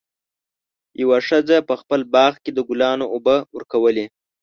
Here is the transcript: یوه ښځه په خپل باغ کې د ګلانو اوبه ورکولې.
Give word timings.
یوه 1.01 1.17
ښځه 1.27 1.57
په 1.67 1.73
خپل 1.81 2.01
باغ 2.13 2.33
کې 2.43 2.51
د 2.53 2.59
ګلانو 2.69 3.05
اوبه 3.13 3.35
ورکولې. 3.55 4.05